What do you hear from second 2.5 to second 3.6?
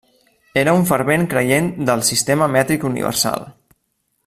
mètric universal.